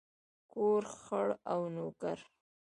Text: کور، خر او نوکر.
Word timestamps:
کور، 0.51 0.83
خر 1.01 1.29
او 1.51 1.61
نوکر. 1.73 2.19